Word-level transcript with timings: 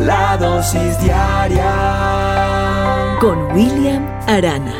La 0.00 0.36
dosis 0.36 1.00
diaria 1.00 1.66
con 3.18 3.38
William 3.52 4.04
Arana. 4.26 4.74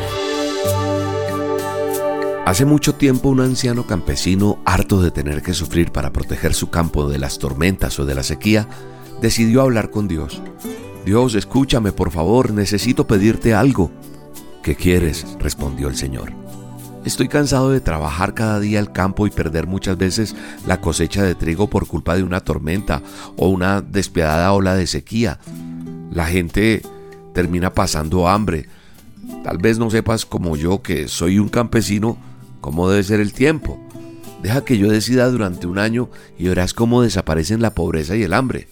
Hace 2.45 2.65
mucho 2.65 2.93
tiempo 2.95 3.29
un 3.29 3.41
anciano 3.41 3.87
campesino, 3.87 4.59
harto 4.63 5.01
de 5.01 5.09
tener 5.11 5.41
que 5.41 5.53
sufrir 5.53 5.91
para 5.91 6.13
proteger 6.13 6.53
su 6.53 6.69
campo 6.69 7.09
de 7.09 7.17
las 7.17 7.39
tormentas 7.39 7.99
o 7.99 8.05
de 8.05 8.13
la 8.15 8.23
sequía, 8.23 8.67
decidió 9.21 9.61
hablar 9.61 9.89
con 9.89 10.07
Dios. 10.07 10.41
Dios, 11.03 11.33
escúchame 11.35 11.91
por 11.91 12.11
favor, 12.11 12.51
necesito 12.51 13.07
pedirte 13.07 13.55
algo. 13.55 13.91
¿Qué 14.61 14.75
quieres? 14.75 15.25
respondió 15.39 15.87
el 15.87 15.95
Señor. 15.95 16.31
Estoy 17.07 17.29
cansado 17.29 17.69
de 17.69 17.79
trabajar 17.79 18.33
cada 18.33 18.59
día 18.59 18.81
el 18.81 18.91
campo 18.91 19.25
y 19.25 19.29
perder 19.29 19.65
muchas 19.65 19.97
veces 19.97 20.35
la 20.67 20.81
cosecha 20.81 21.23
de 21.23 21.35
trigo 21.35 21.69
por 21.69 21.87
culpa 21.87 22.17
de 22.17 22.23
una 22.23 22.41
tormenta 22.41 23.01
o 23.37 23.47
una 23.47 23.79
despiadada 23.79 24.51
ola 24.51 24.75
de 24.75 24.87
sequía. 24.87 25.39
La 26.11 26.25
gente 26.25 26.81
termina 27.33 27.73
pasando 27.73 28.27
hambre. 28.27 28.67
Tal 29.41 29.57
vez 29.57 29.79
no 29.79 29.89
sepas 29.89 30.25
como 30.25 30.57
yo 30.57 30.81
que 30.81 31.07
soy 31.07 31.39
un 31.39 31.47
campesino 31.47 32.17
cómo 32.59 32.89
debe 32.89 33.03
ser 33.03 33.21
el 33.21 33.31
tiempo. 33.31 33.79
Deja 34.43 34.65
que 34.65 34.77
yo 34.77 34.91
decida 34.91 35.29
durante 35.29 35.65
un 35.65 35.79
año 35.79 36.09
y 36.37 36.49
verás 36.49 36.73
cómo 36.73 37.03
desaparecen 37.03 37.61
la 37.61 37.73
pobreza 37.73 38.17
y 38.17 38.23
el 38.23 38.33
hambre. 38.33 38.67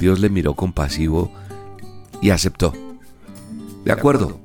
Dios 0.00 0.18
le 0.20 0.30
miró 0.30 0.54
compasivo 0.54 1.30
y 2.22 2.30
aceptó. 2.30 2.72
De 3.84 3.92
acuerdo, 3.92 4.40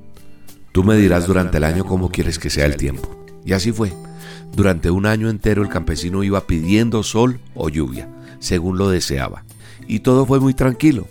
tú 0.73 0.83
me 0.83 0.97
dirás 0.97 1.27
durante 1.27 1.59
el 1.59 1.63
año 1.63 1.85
cómo 1.85 2.09
quieres 2.09 2.37
que 2.37 2.49
sea 2.49 2.65
el 2.65 2.75
tiempo. 2.75 3.20
Y 3.45 3.53
así 3.53 3.71
fue. 3.71 3.93
Durante 4.53 4.91
un 4.91 5.05
año 5.05 5.29
entero 5.29 5.63
el 5.63 5.69
campesino 5.69 6.23
iba 6.23 6.45
pidiendo 6.45 7.03
sol 7.03 7.39
o 7.55 7.69
lluvia, 7.69 8.09
según 8.39 8.77
lo 8.77 8.89
deseaba. 8.89 9.43
Y 9.87 9.99
todo 9.99 10.25
fue 10.25 10.39
muy 10.39 10.53
tranquilo. 10.53 11.07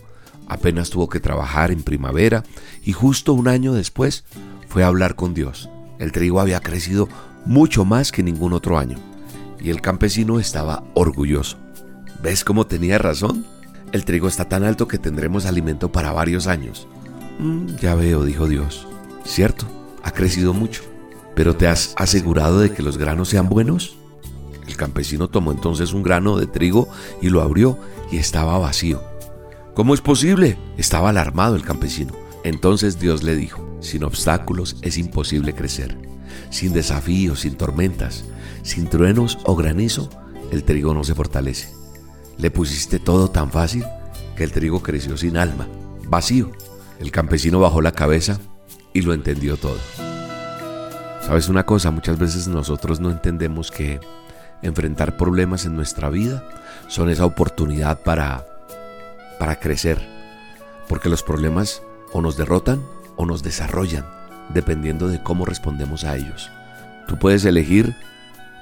Apenas 0.47 0.91
tuvo 0.91 1.09
que 1.09 1.21
trabajar 1.21 1.71
en 1.71 1.83
primavera 1.83 2.45
y 2.85 2.93
justo 2.93 3.33
un 3.33 3.49
año 3.49 3.73
después 3.73 4.25
fue 4.69 4.83
a 4.83 4.89
hablar 4.89 5.15
con 5.15 5.33
Dios. 5.33 5.71
El 5.99 6.13
trigo 6.13 6.41
había 6.41 6.61
crecido 6.61 7.09
mucho 7.45 7.85
más 7.85 8.13
que 8.13 8.23
ningún 8.23 8.53
otro 8.53 8.79
año. 8.79 8.99
Y 9.61 9.71
el 9.71 9.81
campesino 9.81 10.41
estaba 10.41 10.85
orgulloso. 10.95 11.59
¿Ves 12.23 12.45
cómo 12.45 12.67
tenía 12.67 12.99
razón? 12.99 13.47
El 13.93 14.05
trigo 14.05 14.29
está 14.29 14.49
tan 14.49 14.65
alto 14.65 14.89
que 14.89 14.99
tendremos 14.99 15.47
alimento 15.47 15.91
para 15.93 16.13
varios 16.13 16.47
años. 16.47 16.87
Mm, 17.39 17.77
ya 17.81 17.95
veo, 17.95 18.25
dijo 18.25 18.47
Dios. 18.47 18.87
Cierto, 19.25 19.67
ha 20.03 20.11
crecido 20.13 20.53
mucho. 20.53 20.90
¿Pero 21.41 21.57
te 21.57 21.67
has 21.67 21.95
asegurado 21.97 22.61
de 22.61 22.71
que 22.71 22.83
los 22.83 22.99
granos 22.99 23.31
sean 23.31 23.49
buenos? 23.49 23.97
El 24.69 24.77
campesino 24.77 25.31
tomó 25.31 25.53
entonces 25.53 25.95
un 25.95 26.03
grano 26.03 26.37
de 26.37 26.47
trigo 26.47 26.87
y 27.23 27.31
lo 27.31 27.41
abrió 27.41 27.79
y 28.13 28.19
estaba 28.19 28.59
vacío. 28.59 29.03
¿Cómo 29.73 29.95
es 29.95 30.03
posible? 30.03 30.59
Estaba 30.77 31.09
alarmado 31.09 31.57
el 31.57 31.63
campesino. 31.63 32.13
Entonces 32.45 33.01
Dios 33.01 33.23
le 33.23 33.37
dijo, 33.37 33.67
sin 33.81 34.05
obstáculos 34.05 34.77
es 34.83 34.99
imposible 34.99 35.55
crecer 35.55 35.97
sin 36.51 36.75
desafíos, 36.75 37.41
sin 37.41 37.55
tormentas, 37.55 38.27
sin 38.63 38.91
truenos 38.91 39.39
o 39.45 39.57
granizo, 39.57 40.11
el 40.53 40.63
trigo 40.63 40.93
no 40.93 41.05
se 41.05 41.15
fortalece. 41.15 41.73
Le 42.37 42.51
pusiste 42.51 42.99
todo 42.99 43.31
tan 43.31 43.51
fácil 43.51 43.87
que 44.37 44.45
el 44.45 44.53
trigo 44.53 44.83
creció 44.83 45.17
sin 45.17 45.39
alma, 45.39 45.69
vacío. 46.07 46.51
El 46.99 47.11
campesino 47.11 47.61
bajó 47.61 47.81
la 47.81 47.93
cabeza 47.93 48.39
y 48.93 49.01
lo 49.01 49.15
entendió 49.15 49.57
todo. 49.57 49.79
¿Sabes 51.31 51.49
una 51.49 51.65
cosa? 51.65 51.93
Muchas 51.93 52.19
veces 52.19 52.49
nosotros 52.49 52.99
no 52.99 53.09
entendemos 53.09 53.71
que 53.71 54.01
enfrentar 54.63 55.17
problemas 55.17 55.65
en 55.65 55.77
nuestra 55.77 56.11
vida 56.11 56.43
son 56.89 57.09
esa 57.09 57.25
oportunidad 57.25 58.01
para, 58.01 58.45
para 59.39 59.61
crecer. 59.61 60.05
Porque 60.89 61.09
los 61.09 61.23
problemas 61.23 61.85
o 62.13 62.21
nos 62.21 62.37
derrotan 62.37 62.83
o 63.15 63.27
nos 63.27 63.45
desarrollan 63.45 64.05
dependiendo 64.49 65.07
de 65.07 65.23
cómo 65.23 65.45
respondemos 65.45 66.03
a 66.03 66.17
ellos. 66.17 66.51
Tú 67.07 67.17
puedes 67.17 67.45
elegir 67.45 67.95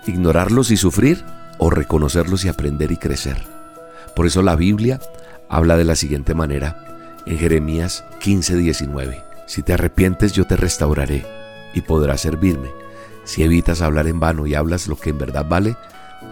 ignorarlos 0.07 0.71
y 0.71 0.77
sufrir 0.77 1.25
o 1.57 1.71
reconocerlos 1.71 2.45
y 2.45 2.49
aprender 2.49 2.93
y 2.93 2.99
crecer. 2.99 3.47
Por 4.15 4.27
eso 4.27 4.43
la 4.43 4.57
Biblia 4.57 5.01
habla 5.49 5.79
de 5.79 5.85
la 5.85 5.97
siguiente 5.97 6.35
manera 6.35 6.85
en 7.25 7.39
Jeremías 7.39 8.05
15:19. 8.21 9.25
Si 9.47 9.63
te 9.63 9.73
arrepientes 9.73 10.35
yo 10.35 10.45
te 10.45 10.57
restauraré 10.57 11.38
y 11.75 11.83
podrás 11.83 12.21
servirme. 12.21 12.71
Si 13.25 13.43
evitas 13.43 13.83
hablar 13.83 14.07
en 14.07 14.21
vano 14.21 14.47
y 14.47 14.55
hablas 14.55 14.89
lo 14.89 14.97
que 14.97 15.11
en 15.11 15.19
verdad 15.19 15.47
vale, 15.49 15.77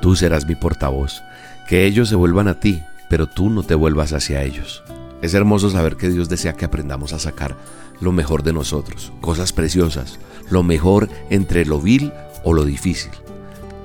tú 0.00 0.16
serás 0.16 0.46
mi 0.46 0.54
portavoz. 0.54 1.22
Que 1.68 1.84
ellos 1.84 2.08
se 2.08 2.16
vuelvan 2.16 2.48
a 2.48 2.60
ti, 2.60 2.82
pero 3.10 3.26
tú 3.26 3.50
no 3.50 3.62
te 3.62 3.74
vuelvas 3.74 4.12
hacia 4.12 4.42
ellos. 4.42 4.82
Es 5.22 5.34
hermoso 5.34 5.70
saber 5.70 5.96
que 5.96 6.08
Dios 6.08 6.28
desea 6.28 6.54
que 6.54 6.64
aprendamos 6.64 7.12
a 7.12 7.18
sacar 7.18 7.56
lo 8.00 8.12
mejor 8.12 8.42
de 8.42 8.52
nosotros, 8.52 9.12
cosas 9.20 9.52
preciosas, 9.52 10.18
lo 10.50 10.62
mejor 10.62 11.08
entre 11.30 11.64
lo 11.64 11.80
vil 11.80 12.12
o 12.44 12.52
lo 12.52 12.64
difícil. 12.64 13.10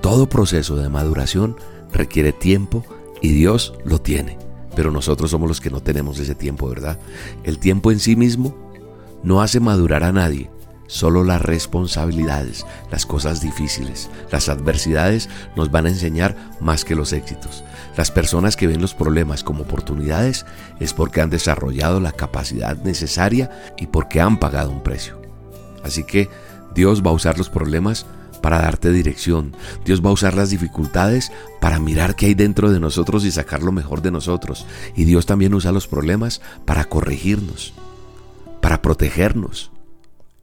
Todo 0.02 0.28
proceso 0.28 0.76
de 0.76 0.90
maduración 0.90 1.56
requiere 1.94 2.34
tiempo 2.34 2.84
y 3.22 3.30
Dios 3.30 3.74
lo 3.86 4.00
tiene, 4.00 4.38
pero 4.76 4.92
nosotros 4.92 5.32
somos 5.32 5.48
los 5.48 5.62
que 5.62 5.70
no 5.70 5.82
tenemos 5.82 6.20
ese 6.20 6.36
tiempo, 6.36 6.68
¿verdad? 6.68 7.00
El 7.44 7.60
tiempo 7.60 7.92
en 7.92 8.00
sí 8.00 8.16
mismo 8.16 8.56
no 9.24 9.42
hace 9.42 9.60
madurar 9.60 10.04
a 10.04 10.12
nadie, 10.12 10.50
Solo 10.92 11.24
las 11.24 11.42
responsabilidades, 11.42 12.66
las 12.92 13.06
cosas 13.06 13.40
difíciles, 13.40 14.10
las 14.30 14.50
adversidades 14.50 15.30
nos 15.56 15.72
van 15.72 15.86
a 15.86 15.90
enseñar 15.90 16.36
más 16.60 16.84
que 16.84 16.98
los 16.98 17.14
éxitos. 17.14 17.64
Las 17.96 18.12
personas 18.12 18.58
que 18.58 18.68
ven 18.68 18.82
los 18.82 18.94
problemas 18.94 19.42
como 19.42 19.64
oportunidades 19.64 20.46
es 20.82 20.92
porque 20.94 21.22
han 21.22 21.30
desarrollado 21.30 22.02
la 22.02 22.12
capacidad 22.12 22.76
necesaria 22.84 23.50
y 23.78 23.88
porque 23.88 24.20
han 24.20 24.38
pagado 24.38 24.70
un 24.70 24.84
precio. 24.84 25.22
Así 25.82 26.04
que 26.04 26.30
Dios 26.76 27.02
va 27.02 27.12
a 27.12 27.14
usar 27.14 27.38
los 27.38 27.48
problemas 27.48 28.06
para 28.42 28.62
darte 28.62 28.92
dirección. 28.92 29.56
Dios 29.86 30.04
va 30.04 30.10
a 30.10 30.14
usar 30.14 30.34
las 30.34 30.50
dificultades 30.50 31.32
para 31.62 31.80
mirar 31.80 32.18
qué 32.18 32.26
hay 32.26 32.34
dentro 32.34 32.70
de 32.70 32.82
nosotros 32.82 33.24
y 33.24 33.32
sacar 33.32 33.64
lo 33.64 33.72
mejor 33.72 34.02
de 34.02 34.12
nosotros. 34.12 34.66
Y 34.94 35.06
Dios 35.06 35.26
también 35.26 35.54
usa 35.54 35.72
los 35.72 35.88
problemas 35.88 36.42
para 36.66 36.84
corregirnos, 36.84 37.74
para 38.60 38.82
protegernos 38.82 39.71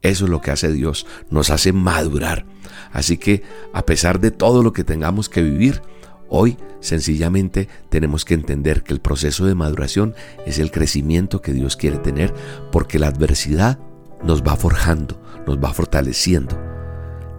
eso 0.01 0.25
es 0.25 0.31
lo 0.31 0.41
que 0.41 0.51
hace 0.51 0.71
Dios, 0.71 1.05
nos 1.29 1.49
hace 1.49 1.73
madurar. 1.73 2.45
Así 2.91 3.17
que 3.17 3.43
a 3.73 3.85
pesar 3.85 4.19
de 4.19 4.31
todo 4.31 4.63
lo 4.63 4.73
que 4.73 4.83
tengamos 4.83 5.29
que 5.29 5.41
vivir, 5.41 5.81
hoy 6.29 6.57
sencillamente 6.79 7.67
tenemos 7.89 8.23
que 8.23 8.33
entender 8.33 8.83
que 8.83 8.93
el 8.93 9.01
proceso 9.01 9.45
de 9.45 9.55
maduración 9.55 10.15
es 10.45 10.59
el 10.59 10.71
crecimiento 10.71 11.41
que 11.41 11.53
Dios 11.53 11.75
quiere 11.75 11.97
tener 11.97 12.33
porque 12.71 12.99
la 12.99 13.07
adversidad 13.07 13.79
nos 14.23 14.41
va 14.43 14.55
forjando, 14.55 15.21
nos 15.45 15.57
va 15.57 15.73
fortaleciendo. 15.73 16.57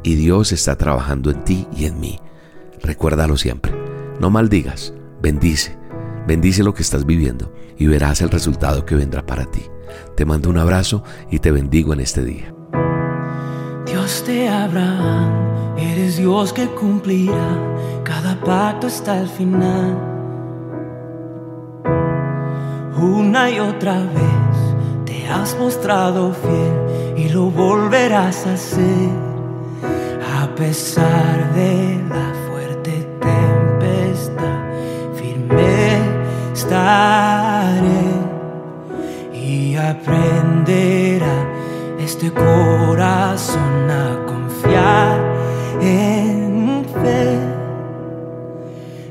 Y 0.03 0.15
Dios 0.15 0.53
está 0.53 0.77
trabajando 0.77 1.31
en 1.31 1.45
ti 1.45 1.67
y 1.77 1.85
en 1.85 2.01
mí. 2.01 2.21
Recuérdalo 2.83 3.37
siempre. 3.37 3.73
No 4.19 4.31
maldigas, 4.31 4.95
bendice. 5.23 5.77
Bendice 6.27 6.63
lo 6.63 6.75
que 6.75 6.83
estás 6.83 7.07
viviendo 7.07 7.53
y 7.79 7.87
verás 7.87 8.21
el 8.21 8.31
resultado 8.31 8.85
que 8.85 8.95
vendrá 8.95 9.25
para 9.25 9.47
ti. 9.47 9.63
Te 10.15 10.25
mando 10.25 10.51
un 10.51 10.59
abrazo 10.59 11.03
y 11.31 11.39
te 11.39 11.51
bendigo 11.51 11.93
en 11.93 12.01
este 12.01 12.25
día. 12.25 12.55
Dios 13.87 14.25
de 14.27 14.49
Abraham, 14.49 15.77
eres 15.79 16.17
Dios 16.19 16.53
que 16.53 16.67
cumplirá 16.69 17.59
cada 18.05 18.39
pacto 18.41 18.87
hasta 18.87 19.21
el 19.21 19.29
final. 19.29 19.99
Una 22.97 23.51
y 23.51 23.61
otra 23.61 23.95
vez 23.95 25.07
te 25.07 25.27
has 25.29 25.57
mostrado 25.59 26.35
fiel 26.35 27.17
y 27.17 27.29
lo 27.31 27.51
volverás 27.51 28.47
a 28.47 28.55
hacer 28.55 29.11
a 30.41 30.55
pesar 30.55 31.53
de 31.55 32.03
la 32.09 32.33
fuerte 32.49 33.09
tempestad. 33.21 34.61
Firme 35.15 36.01
y 36.55 36.57
aprenderá 40.03 41.47
este 41.99 42.31
corazón 42.33 43.91
a 43.91 44.25
confiar 44.27 45.21
en 45.81 46.85
fe. 47.03 47.39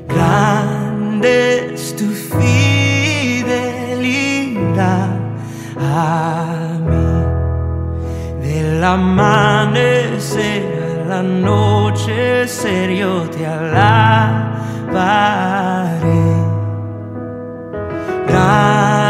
Grande 0.08 1.74
es 1.74 1.94
tu 1.96 2.06
fidelidad 2.06 2.70
a 5.78 6.78
mí. 6.88 7.10
Del 8.42 8.82
amanecer 8.82 10.64
a 11.04 11.08
la 11.08 11.22
noche, 11.22 12.48
serio 12.48 13.28
te 13.30 13.46
alabaré. 13.46 14.40
Grande 18.26 19.09